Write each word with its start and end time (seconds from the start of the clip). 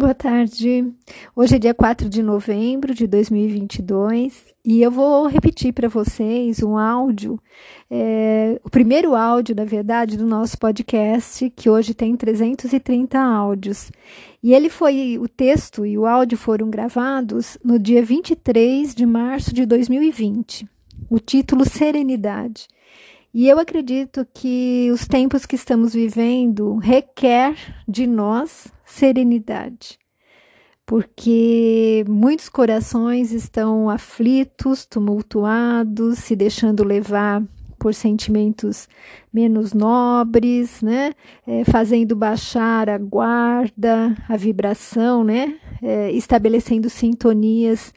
Boa 0.00 0.14
tarde. 0.14 0.94
Hoje 1.36 1.56
é 1.56 1.58
dia 1.58 1.74
4 1.74 2.08
de 2.08 2.22
novembro 2.22 2.94
de 2.94 3.06
2022 3.06 4.46
e 4.64 4.80
eu 4.80 4.90
vou 4.90 5.26
repetir 5.26 5.74
para 5.74 5.90
vocês 5.90 6.62
um 6.62 6.78
áudio, 6.78 7.38
é, 7.90 8.58
o 8.64 8.70
primeiro 8.70 9.14
áudio, 9.14 9.54
na 9.54 9.66
verdade, 9.66 10.16
do 10.16 10.26
nosso 10.26 10.56
podcast, 10.56 11.50
que 11.50 11.68
hoje 11.68 11.92
tem 11.92 12.16
330 12.16 13.18
áudios. 13.20 13.92
E 14.42 14.54
ele 14.54 14.70
foi, 14.70 15.18
o 15.20 15.28
texto 15.28 15.84
e 15.84 15.98
o 15.98 16.06
áudio 16.06 16.38
foram 16.38 16.70
gravados 16.70 17.58
no 17.62 17.78
dia 17.78 18.02
23 18.02 18.94
de 18.94 19.04
março 19.04 19.52
de 19.52 19.66
2020. 19.66 20.66
O 21.10 21.18
título 21.18 21.68
Serenidade. 21.68 22.68
E 23.34 23.46
eu 23.46 23.58
acredito 23.58 24.26
que 24.32 24.90
os 24.94 25.06
tempos 25.06 25.44
que 25.44 25.56
estamos 25.56 25.92
vivendo 25.92 26.76
requer 26.76 27.54
de 27.86 28.06
nós 28.06 28.72
serenidade, 28.90 29.98
porque 30.84 32.04
muitos 32.08 32.48
corações 32.48 33.32
estão 33.32 33.88
aflitos, 33.88 34.84
tumultuados, 34.84 36.18
se 36.18 36.34
deixando 36.34 36.84
levar 36.84 37.42
por 37.78 37.94
sentimentos 37.94 38.88
menos 39.32 39.72
nobres, 39.72 40.82
né? 40.82 41.12
É, 41.46 41.64
fazendo 41.64 42.14
baixar 42.14 42.90
a 42.90 42.98
guarda, 42.98 44.14
a 44.28 44.36
vibração, 44.36 45.24
né? 45.24 45.58
É, 45.80 46.10
estabelecendo 46.12 46.90
sintonias 46.90 47.94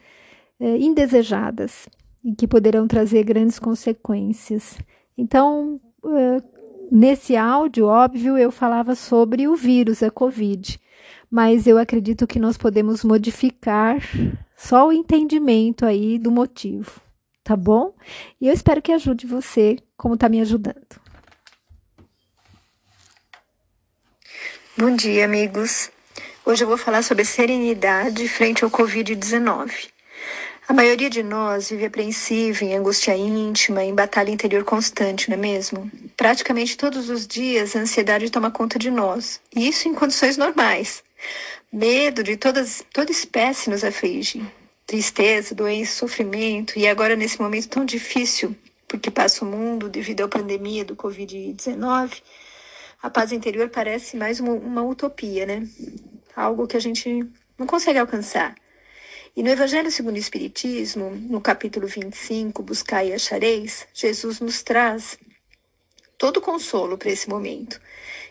é, 0.58 0.78
indesejadas 0.78 1.86
e 2.24 2.34
que 2.34 2.48
poderão 2.48 2.88
trazer 2.88 3.22
grandes 3.24 3.58
consequências. 3.58 4.78
Então, 5.16 5.78
uh, 6.02 6.42
nesse 6.90 7.36
áudio, 7.36 7.86
óbvio, 7.86 8.38
eu 8.38 8.50
falava 8.50 8.94
sobre 8.94 9.46
o 9.46 9.54
vírus, 9.54 10.02
a 10.02 10.10
Covid, 10.10 10.80
mas 11.30 11.66
eu 11.66 11.78
acredito 11.78 12.26
que 12.26 12.38
nós 12.38 12.56
podemos 12.56 13.04
modificar 13.04 13.96
só 14.56 14.88
o 14.88 14.92
entendimento 14.92 15.84
aí 15.84 16.18
do 16.18 16.30
motivo, 16.30 17.00
tá 17.42 17.56
bom? 17.56 17.94
E 18.40 18.48
eu 18.48 18.52
espero 18.52 18.80
que 18.82 18.92
ajude 18.92 19.26
você, 19.26 19.78
como 19.96 20.14
está 20.14 20.28
me 20.28 20.40
ajudando. 20.40 21.02
Bom 24.76 24.94
dia, 24.94 25.24
amigos. 25.24 25.90
Hoje 26.44 26.64
eu 26.64 26.68
vou 26.68 26.76
falar 26.76 27.02
sobre 27.02 27.24
serenidade 27.24 28.28
frente 28.28 28.64
ao 28.64 28.70
Covid-19. 28.70 29.88
A 30.66 30.72
maioria 30.72 31.10
de 31.10 31.22
nós 31.22 31.68
vive 31.68 31.84
apreensiva, 31.84 32.64
em 32.64 32.74
angústia 32.74 33.14
íntima, 33.14 33.84
em 33.84 33.94
batalha 33.94 34.30
interior 34.30 34.64
constante, 34.64 35.28
não 35.28 35.36
é 35.36 35.40
mesmo? 35.40 35.90
Praticamente 36.16 36.76
todos 36.76 37.10
os 37.10 37.26
dias 37.26 37.76
a 37.76 37.80
ansiedade 37.80 38.30
toma 38.30 38.50
conta 38.50 38.78
de 38.78 38.90
nós, 38.90 39.40
e 39.54 39.68
isso 39.68 39.86
em 39.88 39.94
condições 39.94 40.38
normais. 40.38 41.04
Medo 41.72 42.22
de 42.22 42.36
todas, 42.36 42.84
toda 42.92 43.10
espécie 43.10 43.70
nos 43.70 43.82
aflige. 43.82 44.44
Tristeza, 44.86 45.54
doença, 45.54 45.96
sofrimento, 45.96 46.78
e 46.78 46.86
agora 46.86 47.16
nesse 47.16 47.40
momento 47.40 47.68
tão 47.68 47.84
difícil, 47.84 48.54
porque 48.86 49.10
passa 49.10 49.44
o 49.44 49.48
mundo 49.48 49.88
devido 49.88 50.22
à 50.22 50.28
pandemia 50.28 50.84
do 50.84 50.94
Covid-19, 50.94 52.22
a 53.02 53.10
paz 53.10 53.32
interior 53.32 53.68
parece 53.68 54.16
mais 54.16 54.40
uma, 54.40 54.52
uma 54.52 54.82
utopia, 54.82 55.44
né? 55.44 55.68
Algo 56.34 56.66
que 56.66 56.76
a 56.76 56.80
gente 56.80 57.26
não 57.58 57.66
consegue 57.66 57.98
alcançar. 57.98 58.54
E 59.36 59.42
no 59.42 59.50
Evangelho 59.50 59.90
segundo 59.90 60.14
o 60.14 60.18
Espiritismo, 60.18 61.10
no 61.10 61.40
capítulo 61.40 61.88
25, 61.88 62.62
Buscai 62.62 63.08
e 63.08 63.14
Achareis, 63.14 63.86
Jesus 63.92 64.38
nos 64.38 64.62
traz 64.62 65.18
todo 66.16 66.40
consolo 66.40 66.96
para 66.96 67.10
esse 67.10 67.28
momento. 67.28 67.80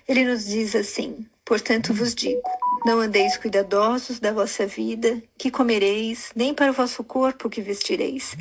Ele 0.07 0.23
nos 0.23 0.45
diz 0.45 0.75
assim: 0.75 1.25
Portanto 1.43 1.93
vos 1.93 2.15
digo, 2.15 2.41
não 2.85 2.99
andeis 2.99 3.37
cuidadosos 3.37 4.19
da 4.19 4.31
vossa 4.31 4.65
vida, 4.65 5.21
que 5.37 5.49
comereis, 5.49 6.31
nem 6.35 6.53
para 6.53 6.71
o 6.71 6.73
vosso 6.73 7.03
corpo 7.03 7.49
que 7.49 7.61
vestireis. 7.61 8.35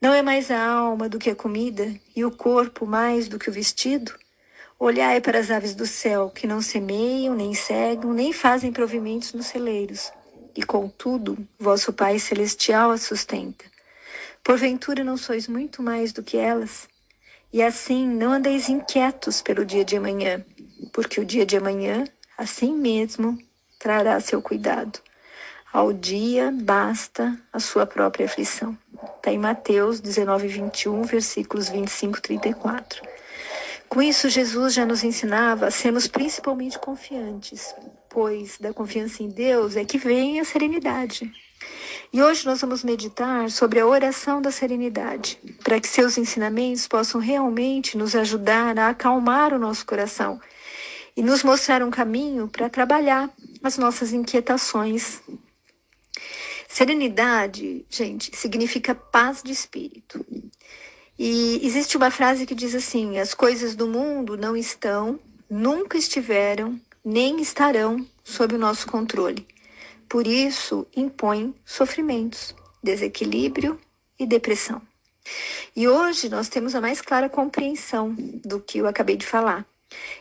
Não 0.00 0.12
é 0.12 0.22
mais 0.22 0.50
a 0.50 0.62
alma 0.62 1.08
do 1.08 1.18
que 1.18 1.30
a 1.30 1.34
comida, 1.34 1.94
e 2.14 2.24
o 2.24 2.30
corpo 2.30 2.86
mais 2.86 3.28
do 3.28 3.38
que 3.38 3.48
o 3.48 3.52
vestido? 3.52 4.12
Olhai 4.78 5.20
para 5.20 5.38
as 5.38 5.50
aves 5.50 5.74
do 5.74 5.86
céu, 5.86 6.30
que 6.30 6.46
não 6.46 6.60
semeiam, 6.60 7.34
nem 7.34 7.54
cegam, 7.54 8.12
nem 8.12 8.32
fazem 8.32 8.72
provimentos 8.72 9.32
nos 9.32 9.46
celeiros 9.46 10.12
e 10.54 10.62
contudo 10.62 11.38
vosso 11.58 11.92
Pai 11.92 12.18
Celestial 12.18 12.90
as 12.90 13.02
sustenta. 13.02 13.64
Porventura 14.42 15.04
não 15.04 15.16
sois 15.16 15.46
muito 15.48 15.82
mais 15.82 16.12
do 16.12 16.22
que 16.22 16.36
elas? 16.36 16.88
E 17.52 17.62
assim 17.62 18.06
não 18.06 18.32
andeis 18.32 18.68
inquietos 18.68 19.42
pelo 19.42 19.64
dia 19.64 19.84
de 19.84 19.96
amanhã, 19.96 20.44
porque 20.92 21.20
o 21.20 21.24
dia 21.24 21.46
de 21.46 21.56
amanhã, 21.56 22.04
assim 22.36 22.72
mesmo, 22.74 23.38
trará 23.82 24.20
seu 24.20 24.40
cuidado. 24.40 25.00
Ao 25.72 25.92
dia 25.92 26.54
basta 26.62 27.36
a 27.52 27.58
sua 27.58 27.84
própria 27.84 28.26
aflição. 28.26 28.78
Está 29.16 29.32
em 29.32 29.38
Mateus 29.38 30.00
19, 30.00 30.46
21, 30.46 31.02
versículos 31.02 31.68
25 31.68 32.18
e 32.18 32.22
34. 32.22 33.02
Com 33.88 34.00
isso, 34.00 34.28
Jesus 34.28 34.72
já 34.72 34.86
nos 34.86 35.02
ensinava 35.02 35.66
a 35.66 35.70
sermos 35.72 36.06
principalmente 36.06 36.78
confiantes, 36.78 37.74
pois 38.08 38.56
da 38.58 38.72
confiança 38.72 39.22
em 39.22 39.28
Deus 39.28 39.74
é 39.74 39.84
que 39.84 39.98
vem 39.98 40.38
a 40.38 40.44
serenidade. 40.44 41.32
E 42.12 42.22
hoje 42.22 42.46
nós 42.46 42.60
vamos 42.60 42.84
meditar 42.84 43.50
sobre 43.50 43.80
a 43.80 43.86
oração 43.86 44.40
da 44.40 44.52
serenidade, 44.52 45.40
para 45.64 45.80
que 45.80 45.88
seus 45.88 46.16
ensinamentos 46.16 46.86
possam 46.86 47.20
realmente 47.20 47.96
nos 47.96 48.14
ajudar 48.14 48.78
a 48.78 48.90
acalmar 48.90 49.52
o 49.52 49.58
nosso 49.58 49.84
coração 49.84 50.40
e 51.16 51.22
nos 51.22 51.42
mostrar 51.42 51.82
um 51.82 51.90
caminho 51.90 52.48
para 52.48 52.70
trabalhar 52.70 53.28
as 53.62 53.78
nossas 53.78 54.12
inquietações. 54.12 55.22
Serenidade, 56.68 57.84
gente, 57.88 58.36
significa 58.36 58.94
paz 58.94 59.42
de 59.42 59.52
espírito. 59.52 60.24
E 61.18 61.60
existe 61.62 61.96
uma 61.96 62.10
frase 62.10 62.46
que 62.46 62.54
diz 62.54 62.74
assim: 62.74 63.18
as 63.18 63.34
coisas 63.34 63.74
do 63.74 63.86
mundo 63.86 64.36
não 64.36 64.56
estão, 64.56 65.20
nunca 65.48 65.96
estiveram 65.98 66.80
nem 67.04 67.40
estarão 67.40 68.06
sob 68.22 68.54
o 68.54 68.58
nosso 68.58 68.86
controle. 68.86 69.46
Por 70.08 70.26
isso, 70.26 70.86
impõe 70.96 71.54
sofrimentos, 71.64 72.54
desequilíbrio 72.82 73.78
e 74.18 74.26
depressão. 74.26 74.80
E 75.74 75.88
hoje 75.88 76.28
nós 76.28 76.48
temos 76.48 76.74
a 76.74 76.80
mais 76.80 77.00
clara 77.00 77.28
compreensão 77.28 78.14
do 78.44 78.60
que 78.60 78.78
eu 78.78 78.86
acabei 78.86 79.16
de 79.16 79.26
falar. 79.26 79.66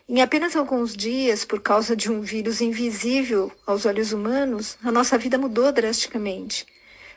Em 0.08 0.22
apenas 0.22 0.56
alguns 0.56 0.96
dias, 0.96 1.46
por 1.46 1.62
causa 1.62 1.96
de 1.96 2.12
um 2.12 2.22
vírus 2.22 2.62
invisível 2.62 3.52
aos 3.66 3.86
olhos 3.86 4.12
humanos, 4.12 4.78
a 4.84 4.92
nossa 4.92 5.18
vida 5.18 5.38
mudou 5.38 5.72
drasticamente. 5.72 6.66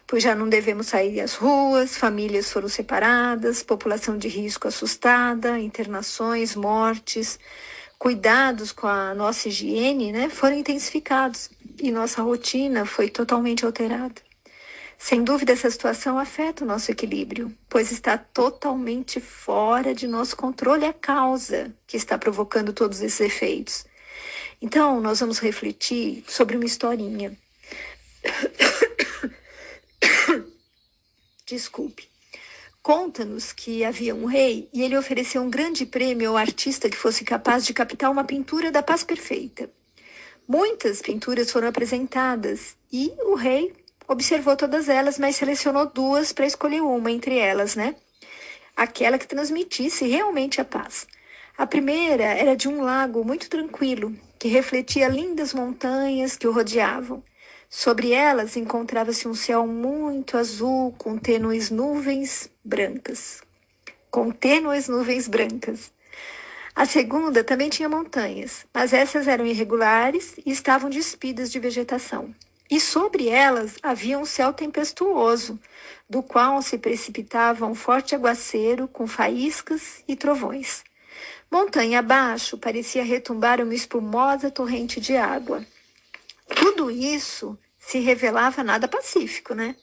Pois 0.07 0.23
já 0.23 0.35
não 0.35 0.49
devemos 0.49 0.89
sair 0.89 1.21
às 1.21 1.35
ruas, 1.35 1.97
famílias 1.97 2.53
foram 2.53 2.69
separadas, 2.69 3.63
população 3.63 4.19
de 4.19 4.29
risco 4.29 4.69
assustada, 4.69 5.59
internações, 5.59 6.55
mortes, 6.55 7.39
cuidados 7.99 8.71
com 8.71 8.87
a 8.87 9.15
nossa 9.15 9.49
higiene 9.49 10.13
né, 10.13 10.29
foram 10.29 10.57
intensificados 10.57 11.51
e 11.81 11.91
nossa 11.91 12.23
rotina 12.23 12.85
foi 12.85 13.09
totalmente 13.09 13.65
alterada. 13.65 14.24
Sem 15.05 15.23
dúvida, 15.23 15.53
essa 15.53 15.71
situação 15.71 16.19
afeta 16.19 16.65
o 16.65 16.67
nosso 16.67 16.91
equilíbrio, 16.91 17.55
pois 17.69 17.93
está 17.93 18.17
totalmente 18.17 19.21
fora 19.21 19.95
de 19.95 20.07
nosso 20.07 20.35
controle 20.35 20.87
a 20.87 20.95
causa 20.95 21.77
que 21.87 21.99
está 21.99 22.17
provocando 22.17 22.73
todos 22.73 23.03
esses 23.03 23.21
efeitos. 23.21 23.85
Então, 24.63 25.03
nós 25.03 25.21
vamos 25.21 25.41
refletir 25.41 26.25
sobre 26.27 26.57
uma 26.57 26.65
historinha. 26.65 27.37
Desculpe. 31.47 32.09
Conta-nos 32.83 33.53
que 33.53 33.85
havia 33.85 34.15
um 34.15 34.25
rei 34.25 34.71
e 34.73 34.81
ele 34.81 34.97
ofereceu 34.97 35.43
um 35.43 35.51
grande 35.51 35.85
prêmio 35.85 36.31
ao 36.31 36.39
artista 36.39 36.89
que 36.89 36.97
fosse 36.97 37.25
capaz 37.25 37.67
de 37.67 37.75
captar 37.75 38.11
uma 38.11 38.25
pintura 38.25 38.73
da 38.73 38.83
paz 38.83 39.05
perfeita. 39.05 39.71
Muitas 40.49 41.03
pinturas 41.03 41.51
foram 41.51 41.69
apresentadas 41.69 42.75
e 42.91 43.13
o 43.27 43.35
rei 43.35 43.84
observou 44.09 44.57
todas 44.57 44.89
elas, 44.89 45.19
mas 45.19 45.37
selecionou 45.37 45.87
duas 45.87 46.33
para 46.33 46.47
escolher 46.47 46.83
uma 46.83 47.11
entre 47.11 47.39
elas, 47.39 47.75
né? 47.75 47.95
Aquela 48.77 49.19
que 49.19 49.27
transmitisse 49.27 50.07
realmente 50.07 50.61
a 50.61 50.65
paz. 50.65 51.07
A 51.57 51.67
primeira 51.67 52.25
era 52.25 52.57
de 52.57 52.69
um 52.69 52.83
lago 52.83 53.25
muito 53.25 53.49
tranquilo, 53.49 54.17
que 54.39 54.49
refletia 54.49 55.09
lindas 55.09 55.55
montanhas 55.55 56.37
que 56.37 56.49
o 56.49 56.53
rodeavam. 56.53 57.23
Sobre 57.71 58.13
elas 58.13 58.57
encontrava-se 58.57 59.27
um 59.27 59.35
céu 59.35 59.67
muito 59.67 60.37
azul, 60.37 60.95
com 60.99 61.17
tênues 61.17 61.71
nuvens 61.71 62.51
brancas. 62.65 63.43
Com 64.11 64.31
tênues 64.31 64.89
nuvens 64.89 65.29
brancas. 65.29 65.93
A 66.75 66.85
segunda 66.87 67.45
também 67.45 67.71
tinha 67.71 67.89
montanhas, 67.89 68.67
mas 68.75 68.93
essas 68.93 69.29
eram 69.29 69.47
irregulares 69.47 70.35
e 70.45 70.51
estavam 70.51 70.91
despidas 70.91 71.51
de 71.51 71.61
vegetação. 71.61 72.35
E 72.75 72.81
sobre 72.81 73.29
elas 73.29 73.77
havia 73.81 74.19
um 74.19 74.25
céu 74.25 74.53
tempestuoso, 74.53 75.61
do 76.11 76.25
qual 76.25 76.61
se 76.61 76.77
precipitava 76.77 77.65
um 77.67 77.75
forte 77.77 78.17
aguaceiro 78.17 78.89
com 78.89 79.07
faíscas 79.07 80.03
e 80.09 80.17
trovões. 80.17 80.83
Montanha 81.49 82.01
abaixo 82.01 82.59
parecia 82.59 83.05
retumbar 83.05 83.61
uma 83.61 83.77
espumosa 83.77 84.51
torrente 84.51 85.01
de 85.01 85.17
água. 85.17 85.65
Tudo 86.49 86.91
isso 86.91 87.57
se 87.79 88.01
revelava 88.01 88.65
nada 88.65 88.89
pacífico, 88.89 89.55
né? 89.55 89.77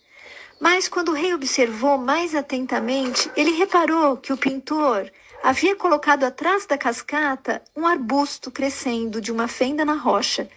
Mas 0.62 0.88
quando 0.88 1.10
o 1.10 1.16
rei 1.16 1.34
observou 1.34 1.98
mais 1.98 2.36
atentamente, 2.36 3.32
ele 3.36 3.50
reparou 3.50 4.16
que 4.16 4.32
o 4.32 4.38
pintor 4.38 5.12
havia 5.42 5.76
colocado 5.76 6.24
atrás 6.24 6.68
da 6.68 6.78
cascata 6.78 7.64
um 7.76 7.88
arbusto 7.88 8.52
crescendo 8.52 9.20
de 9.20 9.32
uma 9.32 9.48
fenda 9.48 9.84
na 9.84 9.96
rocha, 9.96 10.48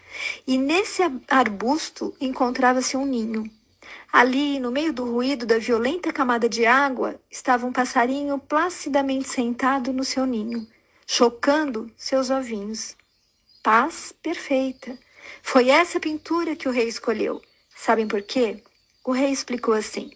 e 0.47 0.59
nesse 0.59 1.01
arbusto 1.27 2.15
encontrava-se 2.21 2.99
um 2.99 3.07
ninho. 3.07 3.51
Ali, 4.13 4.61
no 4.61 4.71
meio 4.71 4.93
do 4.93 5.11
ruído 5.11 5.47
da 5.47 5.59
violenta 5.59 6.13
camada 6.13 6.51
de 6.51 6.67
água, 6.67 7.19
estava 7.31 7.65
um 7.65 7.73
passarinho 7.73 8.39
placidamente 8.39 9.31
sentado 9.31 9.91
no 9.91 10.05
seu 10.05 10.27
ninho, 10.27 10.67
chocando 11.07 11.91
seus 11.97 12.29
ovinhos. 12.29 12.95
Paz 13.63 14.13
perfeita. 14.23 14.99
Foi 15.43 15.71
essa 15.71 15.99
pintura 15.99 16.55
que 16.55 16.69
o 16.69 16.73
rei 16.73 16.89
escolheu. 16.89 17.41
Sabem 17.75 18.07
por 18.07 18.21
quê? 18.21 18.63
O 19.05 19.13
rei 19.13 19.31
explicou 19.31 19.75
assim: 19.75 20.11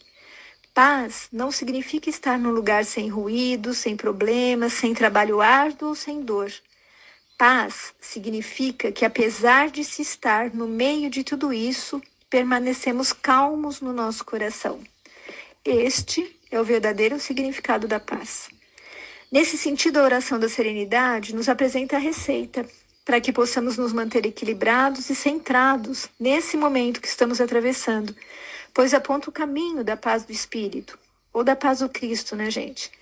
Paz 0.72 1.28
não 1.30 1.52
significa 1.52 2.08
estar 2.08 2.38
num 2.38 2.50
lugar 2.50 2.84
sem 2.86 3.08
ruído, 3.08 3.74
sem 3.74 3.94
problemas, 3.94 4.72
sem 4.72 4.94
trabalho 4.94 5.42
árduo 5.42 5.90
ou 5.90 5.94
sem 5.94 6.22
dor. 6.22 6.50
Paz 7.36 7.94
significa 8.00 8.90
que, 8.90 9.04
apesar 9.04 9.70
de 9.70 9.84
se 9.84 10.00
estar 10.00 10.54
no 10.54 10.66
meio 10.66 11.10
de 11.10 11.22
tudo 11.22 11.52
isso, 11.52 12.00
permanecemos 12.30 13.12
calmos 13.12 13.80
no 13.80 13.92
nosso 13.92 14.24
coração. 14.24 14.80
Este 15.64 16.34
é 16.50 16.58
o 16.58 16.64
verdadeiro 16.64 17.20
significado 17.20 17.86
da 17.86 18.00
paz. 18.00 18.48
Nesse 19.30 19.58
sentido, 19.58 19.98
a 19.98 20.04
oração 20.04 20.38
da 20.38 20.48
serenidade 20.48 21.34
nos 21.34 21.48
apresenta 21.48 21.96
a 21.96 22.00
receita 22.00 22.66
para 23.04 23.20
que 23.20 23.32
possamos 23.32 23.76
nos 23.76 23.92
manter 23.92 24.26
equilibrados 24.26 25.08
e 25.10 25.14
centrados 25.14 26.08
nesse 26.18 26.56
momento 26.56 27.00
que 27.00 27.08
estamos 27.08 27.40
atravessando, 27.40 28.14
pois 28.78 28.94
aponta 28.94 29.28
o 29.28 29.32
caminho 29.32 29.82
da 29.82 29.96
paz 29.96 30.22
do 30.22 30.30
Espírito, 30.30 30.96
ou 31.32 31.42
da 31.42 31.56
paz 31.56 31.80
do 31.80 31.88
Cristo, 31.88 32.36
né, 32.36 32.48
gente? 32.48 32.92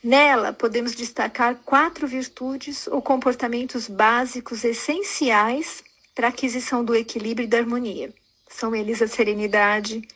Nela, 0.00 0.52
podemos 0.52 0.94
destacar 0.94 1.56
quatro 1.64 2.06
virtudes 2.06 2.86
ou 2.86 3.02
comportamentos 3.02 3.88
básicos 3.88 4.62
essenciais 4.62 5.82
para 6.14 6.28
a 6.28 6.30
aquisição 6.30 6.84
do 6.84 6.94
equilíbrio 6.94 7.46
e 7.46 7.48
da 7.48 7.58
harmonia. 7.58 8.14
São 8.48 8.76
eles 8.76 9.02
a 9.02 9.08
serenidade, 9.08 10.06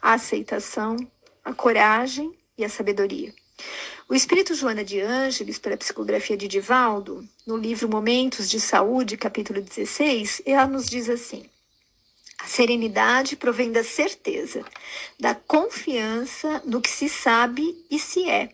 a 0.00 0.12
aceitação, 0.12 0.96
a 1.44 1.52
coragem 1.52 2.32
e 2.56 2.64
a 2.64 2.68
sabedoria. 2.68 3.34
O 4.08 4.14
espírito 4.14 4.54
Joana 4.54 4.84
de 4.84 5.00
Ângeles, 5.00 5.58
pela 5.58 5.76
psicografia 5.76 6.36
de 6.36 6.46
Divaldo, 6.46 7.28
no 7.44 7.56
livro 7.56 7.88
Momentos 7.88 8.48
de 8.48 8.60
Saúde, 8.60 9.16
capítulo 9.16 9.60
16, 9.60 10.40
ela 10.46 10.68
nos 10.68 10.88
diz 10.88 11.10
assim: 11.10 11.50
a 12.42 12.46
serenidade 12.48 13.36
provém 13.36 13.70
da 13.70 13.84
certeza, 13.84 14.64
da 15.18 15.32
confiança 15.32 16.60
no 16.64 16.80
que 16.80 16.90
se 16.90 17.08
sabe 17.08 17.76
e 17.88 18.00
se 18.00 18.28
é. 18.28 18.48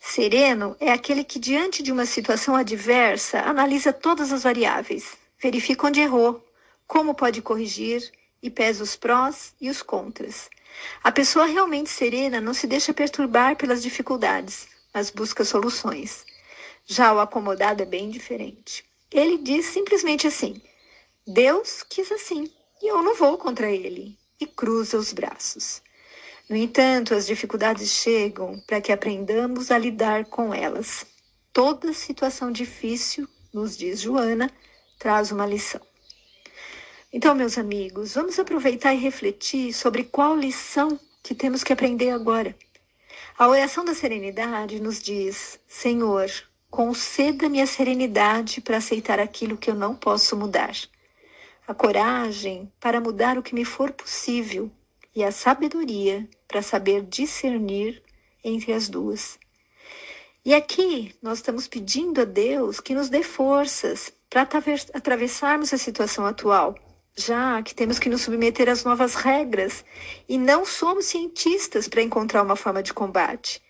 Sereno 0.00 0.76
é 0.80 0.90
aquele 0.90 1.22
que, 1.22 1.38
diante 1.38 1.84
de 1.84 1.92
uma 1.92 2.04
situação 2.04 2.56
adversa, 2.56 3.38
analisa 3.42 3.92
todas 3.92 4.32
as 4.32 4.42
variáveis, 4.42 5.16
verifica 5.40 5.86
onde 5.86 6.00
errou, 6.00 6.44
como 6.84 7.14
pode 7.14 7.40
corrigir 7.40 8.10
e 8.42 8.50
pesa 8.50 8.82
os 8.82 8.96
prós 8.96 9.54
e 9.60 9.70
os 9.70 9.82
contras. 9.82 10.50
A 11.04 11.12
pessoa 11.12 11.46
realmente 11.46 11.90
serena 11.90 12.40
não 12.40 12.52
se 12.52 12.66
deixa 12.66 12.92
perturbar 12.92 13.54
pelas 13.54 13.80
dificuldades, 13.80 14.66
mas 14.92 15.10
busca 15.10 15.44
soluções. 15.44 16.24
Já 16.84 17.12
o 17.12 17.20
acomodado 17.20 17.84
é 17.84 17.86
bem 17.86 18.10
diferente. 18.10 18.84
Ele 19.08 19.38
diz 19.38 19.66
simplesmente 19.66 20.26
assim: 20.26 20.60
Deus 21.24 21.84
quis 21.84 22.10
assim 22.10 22.50
e 22.82 22.88
eu 22.88 23.00
não 23.00 23.14
vou 23.14 23.38
contra 23.38 23.70
ele, 23.70 24.18
e 24.40 24.46
cruza 24.46 24.98
os 24.98 25.12
braços. 25.12 25.80
No 26.50 26.56
entanto, 26.56 27.14
as 27.14 27.26
dificuldades 27.26 27.88
chegam 27.90 28.58
para 28.66 28.80
que 28.80 28.90
aprendamos 28.90 29.70
a 29.70 29.78
lidar 29.78 30.24
com 30.24 30.52
elas. 30.52 31.06
Toda 31.52 31.92
situação 31.92 32.50
difícil, 32.50 33.28
nos 33.54 33.76
diz 33.76 34.00
Joana, 34.00 34.50
traz 34.98 35.30
uma 35.30 35.46
lição. 35.46 35.80
Então, 37.12 37.36
meus 37.36 37.56
amigos, 37.56 38.14
vamos 38.14 38.38
aproveitar 38.38 38.92
e 38.92 38.98
refletir 38.98 39.72
sobre 39.72 40.02
qual 40.02 40.36
lição 40.36 40.98
que 41.22 41.36
temos 41.36 41.62
que 41.62 41.72
aprender 41.72 42.10
agora. 42.10 42.56
A 43.38 43.46
oração 43.46 43.84
da 43.84 43.94
serenidade 43.94 44.80
nos 44.80 45.00
diz: 45.00 45.60
Senhor, 45.68 46.28
conceda-me 46.68 47.60
a 47.62 47.66
serenidade 47.66 48.60
para 48.60 48.78
aceitar 48.78 49.20
aquilo 49.20 49.56
que 49.56 49.70
eu 49.70 49.74
não 49.74 49.94
posso 49.94 50.36
mudar 50.36 50.74
a 51.66 51.74
coragem 51.74 52.72
para 52.80 53.00
mudar 53.00 53.38
o 53.38 53.42
que 53.42 53.54
me 53.54 53.64
for 53.64 53.92
possível 53.92 54.70
e 55.14 55.22
a 55.22 55.30
sabedoria 55.30 56.28
para 56.48 56.62
saber 56.62 57.02
discernir 57.02 58.02
entre 58.42 58.72
as 58.72 58.88
duas. 58.88 59.38
E 60.44 60.54
aqui 60.54 61.14
nós 61.22 61.38
estamos 61.38 61.68
pedindo 61.68 62.20
a 62.20 62.24
Deus 62.24 62.80
que 62.80 62.94
nos 62.94 63.08
dê 63.08 63.22
forças 63.22 64.12
para 64.28 64.48
atravessarmos 64.92 65.72
a 65.72 65.78
situação 65.78 66.26
atual, 66.26 66.74
já 67.16 67.62
que 67.62 67.74
temos 67.74 67.98
que 67.98 68.08
nos 68.08 68.22
submeter 68.22 68.68
às 68.68 68.82
novas 68.82 69.14
regras 69.14 69.84
e 70.28 70.38
não 70.38 70.64
somos 70.64 71.06
cientistas 71.06 71.86
para 71.86 72.02
encontrar 72.02 72.42
uma 72.42 72.56
forma 72.56 72.82
de 72.82 72.92
combate. 72.92 73.62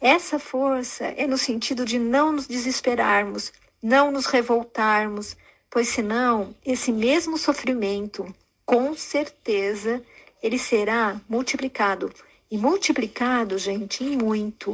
Essa 0.00 0.38
força 0.38 1.04
é 1.04 1.26
no 1.26 1.38
sentido 1.38 1.84
de 1.84 1.98
não 1.98 2.32
nos 2.32 2.46
desesperarmos, 2.46 3.52
não 3.82 4.10
nos 4.10 4.26
revoltarmos, 4.26 5.36
pois 5.76 5.88
senão 5.88 6.56
esse 6.64 6.90
mesmo 6.90 7.36
sofrimento, 7.36 8.34
com 8.64 8.96
certeza, 8.96 10.02
ele 10.42 10.58
será 10.58 11.20
multiplicado. 11.28 12.10
E 12.50 12.56
multiplicado, 12.56 13.58
gente, 13.58 14.02
em 14.02 14.16
muito. 14.16 14.72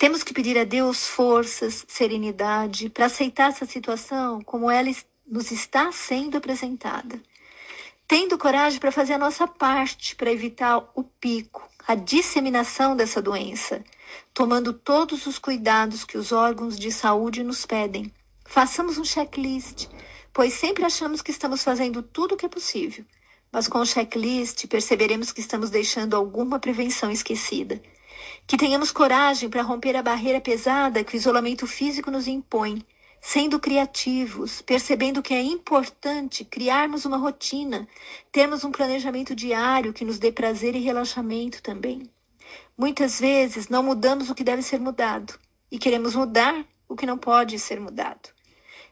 Temos 0.00 0.24
que 0.24 0.34
pedir 0.34 0.58
a 0.58 0.64
Deus 0.64 1.06
forças, 1.06 1.84
serenidade 1.86 2.90
para 2.90 3.06
aceitar 3.06 3.50
essa 3.50 3.64
situação 3.64 4.42
como 4.42 4.68
ela 4.68 4.90
nos 5.24 5.52
está 5.52 5.92
sendo 5.92 6.36
apresentada. 6.36 7.22
Tendo 8.08 8.36
coragem 8.36 8.80
para 8.80 8.90
fazer 8.90 9.12
a 9.12 9.18
nossa 9.18 9.46
parte 9.46 10.16
para 10.16 10.32
evitar 10.32 10.78
o 10.96 11.04
pico, 11.04 11.62
a 11.86 11.94
disseminação 11.94 12.96
dessa 12.96 13.22
doença, 13.22 13.84
tomando 14.34 14.72
todos 14.72 15.28
os 15.28 15.38
cuidados 15.38 16.04
que 16.04 16.18
os 16.18 16.32
órgãos 16.32 16.76
de 16.76 16.90
saúde 16.90 17.44
nos 17.44 17.64
pedem 17.64 18.12
Façamos 18.44 18.98
um 18.98 19.04
checklist, 19.04 19.88
pois 20.32 20.52
sempre 20.52 20.84
achamos 20.84 21.22
que 21.22 21.30
estamos 21.30 21.62
fazendo 21.62 22.02
tudo 22.02 22.34
o 22.34 22.36
que 22.36 22.46
é 22.46 22.48
possível, 22.48 23.04
mas 23.50 23.66
com 23.66 23.78
o 23.78 23.86
checklist 23.86 24.66
perceberemos 24.66 25.32
que 25.32 25.40
estamos 25.40 25.70
deixando 25.70 26.14
alguma 26.14 26.58
prevenção 26.58 27.10
esquecida. 27.10 27.80
Que 28.46 28.56
tenhamos 28.56 28.92
coragem 28.92 29.48
para 29.48 29.62
romper 29.62 29.96
a 29.96 30.02
barreira 30.02 30.40
pesada 30.40 31.02
que 31.02 31.14
o 31.14 31.16
isolamento 31.16 31.66
físico 31.66 32.10
nos 32.10 32.28
impõe, 32.28 32.84
sendo 33.20 33.58
criativos, 33.58 34.60
percebendo 34.60 35.22
que 35.22 35.32
é 35.32 35.40
importante 35.40 36.44
criarmos 36.44 37.06
uma 37.06 37.16
rotina, 37.16 37.88
termos 38.30 38.64
um 38.64 38.70
planejamento 38.70 39.34
diário 39.34 39.94
que 39.94 40.04
nos 40.04 40.18
dê 40.18 40.30
prazer 40.30 40.76
e 40.76 40.80
relaxamento 40.80 41.62
também. 41.62 42.10
Muitas 42.76 43.18
vezes 43.18 43.68
não 43.68 43.82
mudamos 43.82 44.28
o 44.28 44.34
que 44.34 44.44
deve 44.44 44.62
ser 44.62 44.78
mudado 44.78 45.38
e 45.70 45.78
queremos 45.78 46.14
mudar 46.14 46.66
o 46.86 46.94
que 46.94 47.06
não 47.06 47.16
pode 47.16 47.58
ser 47.58 47.80
mudado. 47.80 48.33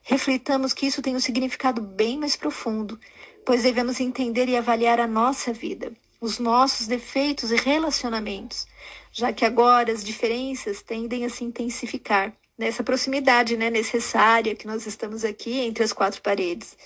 Reflitamos 0.03 0.73
que 0.73 0.87
isso 0.87 1.01
tem 1.01 1.15
um 1.15 1.21
significado 1.21 1.81
bem 1.81 2.19
mais 2.19 2.35
profundo, 2.35 2.99
pois 3.45 3.63
devemos 3.63 4.01
entender 4.01 4.49
e 4.49 4.57
avaliar 4.57 4.99
a 4.99 5.07
nossa 5.07 5.53
vida, 5.53 5.93
os 6.21 6.39
nossos 6.39 6.87
defeitos 6.87 7.51
e 7.53 7.57
relacionamentos, 7.57 8.67
já 9.13 9.33
que 9.33 9.45
agora 9.45 9.93
as 9.93 10.03
diferenças 10.03 10.83
tendem 10.83 11.25
a 11.25 11.31
se 11.31 11.45
intensificar 11.45 12.33
nessa 12.59 12.83
proximidade 12.83 13.57
né, 13.57 13.71
necessária 13.71 14.55
que 14.55 14.67
nós 14.67 14.87
estamos 14.87 15.25
aqui 15.25 15.61
entre 15.61 15.85
as 15.85 15.93
quatro 15.93 16.21
paredes. 16.21 16.77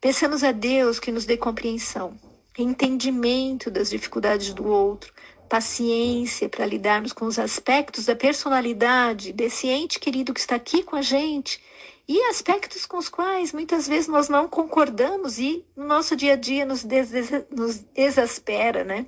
Peçamos 0.00 0.42
a 0.42 0.52
Deus 0.52 0.98
que 0.98 1.12
nos 1.12 1.24
dê 1.24 1.36
compreensão, 1.36 2.16
entendimento 2.58 3.70
das 3.70 3.90
dificuldades 3.90 4.52
do 4.54 4.66
outro, 4.66 5.12
paciência 5.50 6.48
para 6.48 6.64
lidarmos 6.64 7.12
com 7.12 7.24
os 7.24 7.36
aspectos 7.36 8.06
da 8.06 8.14
personalidade 8.14 9.32
desse 9.32 9.66
ente 9.66 9.98
querido 9.98 10.32
que 10.32 10.38
está 10.38 10.54
aqui 10.54 10.84
com 10.84 10.94
a 10.94 11.02
gente 11.02 11.60
e 12.06 12.22
aspectos 12.26 12.86
com 12.86 12.96
os 12.96 13.08
quais 13.08 13.52
muitas 13.52 13.88
vezes 13.88 14.06
nós 14.06 14.28
não 14.28 14.48
concordamos 14.48 15.40
e 15.40 15.66
no 15.76 15.86
nosso 15.86 16.14
dia 16.14 16.34
a 16.34 16.36
dia 16.36 16.64
nos, 16.64 16.84
des 16.84 17.10
nos 17.50 17.84
exaspera, 17.96 18.84
né? 18.84 19.04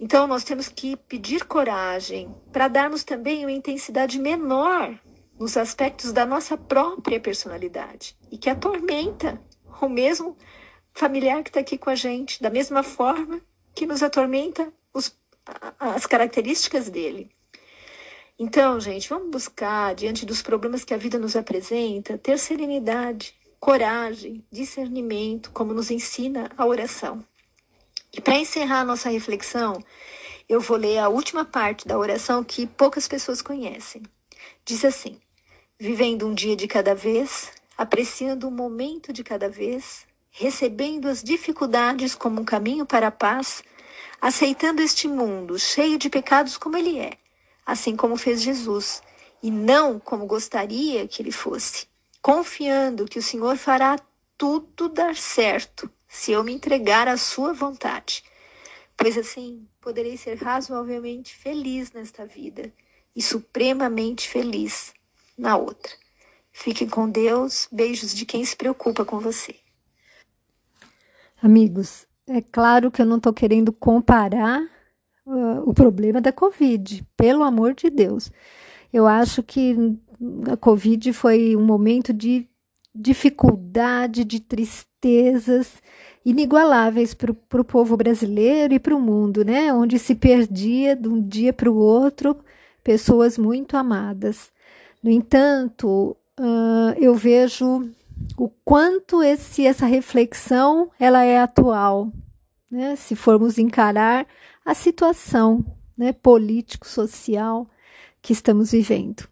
Então 0.00 0.26
nós 0.26 0.42
temos 0.42 0.68
que 0.68 0.96
pedir 0.96 1.44
coragem 1.44 2.34
para 2.52 2.66
darmos 2.66 3.04
também 3.04 3.44
uma 3.44 3.52
intensidade 3.52 4.18
menor 4.18 4.98
nos 5.38 5.56
aspectos 5.56 6.12
da 6.12 6.26
nossa 6.26 6.56
própria 6.56 7.20
personalidade 7.20 8.16
e 8.28 8.36
que 8.36 8.50
atormenta 8.50 9.40
o 9.80 9.88
mesmo 9.88 10.36
familiar 10.92 11.44
que 11.44 11.50
está 11.50 11.60
aqui 11.60 11.78
com 11.78 11.90
a 11.90 11.94
gente, 11.94 12.42
da 12.42 12.50
mesma 12.50 12.82
forma 12.82 13.40
que 13.72 13.86
nos 13.86 14.02
atormenta 14.02 14.72
os 14.92 15.16
as 15.78 16.06
características 16.06 16.88
dele. 16.88 17.30
Então, 18.38 18.78
gente, 18.78 19.08
vamos 19.08 19.30
buscar, 19.30 19.94
diante 19.94 20.24
dos 20.24 20.42
problemas 20.42 20.84
que 20.84 20.94
a 20.94 20.96
vida 20.96 21.18
nos 21.18 21.34
apresenta, 21.34 22.16
ter 22.16 22.38
serenidade, 22.38 23.34
coragem, 23.58 24.44
discernimento, 24.50 25.50
como 25.50 25.74
nos 25.74 25.90
ensina 25.90 26.50
a 26.56 26.64
oração. 26.64 27.24
E 28.12 28.20
para 28.20 28.38
encerrar 28.38 28.80
a 28.80 28.84
nossa 28.84 29.10
reflexão, 29.10 29.82
eu 30.48 30.60
vou 30.60 30.76
ler 30.76 30.98
a 30.98 31.08
última 31.08 31.44
parte 31.44 31.86
da 31.86 31.98
oração 31.98 32.44
que 32.44 32.66
poucas 32.66 33.08
pessoas 33.08 33.42
conhecem. 33.42 34.02
Diz 34.64 34.84
assim: 34.84 35.20
vivendo 35.78 36.26
um 36.26 36.34
dia 36.34 36.56
de 36.56 36.66
cada 36.66 36.94
vez, 36.94 37.52
apreciando 37.76 38.48
um 38.48 38.50
momento 38.50 39.12
de 39.12 39.22
cada 39.22 39.48
vez, 39.48 40.06
recebendo 40.30 41.08
as 41.08 41.22
dificuldades 41.22 42.14
como 42.14 42.40
um 42.40 42.44
caminho 42.44 42.86
para 42.86 43.08
a 43.08 43.12
paz, 43.12 43.62
aceitando 44.20 44.82
este 44.82 45.06
mundo 45.06 45.58
cheio 45.58 45.98
de 45.98 46.10
pecados 46.10 46.56
como 46.56 46.76
ele 46.76 46.98
é, 46.98 47.18
assim 47.64 47.96
como 47.96 48.16
fez 48.16 48.42
Jesus, 48.42 49.02
e 49.42 49.50
não 49.50 50.00
como 50.00 50.26
gostaria 50.26 51.06
que 51.06 51.22
ele 51.22 51.30
fosse, 51.30 51.86
confiando 52.20 53.06
que 53.06 53.18
o 53.18 53.22
Senhor 53.22 53.56
fará 53.56 53.98
tudo 54.36 54.88
dar 54.88 55.16
certo 55.16 55.90
se 56.08 56.32
eu 56.32 56.42
me 56.42 56.52
entregar 56.52 57.06
à 57.06 57.16
sua 57.16 57.52
vontade. 57.52 58.24
Pois 58.96 59.16
assim 59.16 59.68
poderei 59.80 60.16
ser 60.16 60.36
razoavelmente 60.36 61.34
feliz 61.36 61.92
nesta 61.92 62.26
vida 62.26 62.72
e 63.14 63.22
supremamente 63.22 64.28
feliz 64.28 64.92
na 65.36 65.56
outra. 65.56 65.92
Fique 66.50 66.88
com 66.88 67.08
Deus. 67.08 67.68
Beijos 67.70 68.12
de 68.12 68.26
quem 68.26 68.44
se 68.44 68.56
preocupa 68.56 69.04
com 69.04 69.20
você. 69.20 69.54
Amigos, 71.40 72.07
é 72.28 72.40
claro 72.40 72.90
que 72.90 73.00
eu 73.00 73.06
não 73.06 73.16
estou 73.16 73.32
querendo 73.32 73.72
comparar 73.72 74.62
uh, 75.26 75.62
o 75.64 75.72
problema 75.72 76.20
da 76.20 76.32
Covid, 76.32 77.04
pelo 77.16 77.42
amor 77.42 77.74
de 77.74 77.90
Deus. 77.90 78.30
Eu 78.92 79.06
acho 79.06 79.42
que 79.42 79.98
a 80.50 80.56
Covid 80.56 81.12
foi 81.12 81.56
um 81.56 81.64
momento 81.64 82.12
de 82.12 82.46
dificuldade, 82.94 84.24
de 84.24 84.40
tristezas 84.40 85.82
inigualáveis 86.24 87.14
para 87.14 87.30
o 87.60 87.64
povo 87.64 87.96
brasileiro 87.96 88.74
e 88.74 88.78
para 88.78 88.94
o 88.94 89.00
mundo, 89.00 89.44
né? 89.44 89.72
Onde 89.72 89.98
se 89.98 90.14
perdia 90.14 90.96
de 90.96 91.08
um 91.08 91.20
dia 91.20 91.52
para 91.52 91.70
o 91.70 91.76
outro 91.76 92.36
pessoas 92.82 93.36
muito 93.38 93.76
amadas. 93.76 94.50
No 95.02 95.10
entanto, 95.10 96.16
uh, 96.40 96.94
eu 96.96 97.14
vejo 97.14 97.88
o 98.36 98.48
quanto 98.48 99.22
esse, 99.22 99.66
essa 99.66 99.86
reflexão 99.86 100.90
ela 100.98 101.24
é 101.24 101.40
atual, 101.40 102.12
né? 102.70 102.96
Se 102.96 103.16
formos 103.16 103.58
encarar 103.58 104.26
a 104.64 104.74
situação 104.74 105.64
né, 105.96 106.12
político-social 106.12 107.68
que 108.22 108.32
estamos 108.32 108.70
vivendo. 108.72 109.28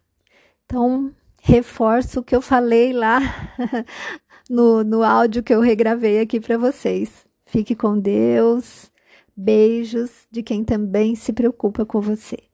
Então, 0.65 1.13
reforço 1.41 2.19
o 2.19 2.23
que 2.23 2.35
eu 2.35 2.41
falei 2.41 2.91
lá 2.91 3.19
no, 4.49 4.83
no 4.83 5.03
áudio 5.03 5.43
que 5.43 5.53
eu 5.53 5.61
regravei 5.61 6.19
aqui 6.19 6.39
para 6.39 6.57
vocês. 6.57 7.25
Fique 7.45 7.75
com 7.75 7.97
Deus. 7.97 8.91
Beijos 9.35 10.27
de 10.31 10.41
quem 10.41 10.63
também 10.63 11.15
se 11.15 11.31
preocupa 11.31 11.85
com 11.85 12.01
você. 12.01 12.46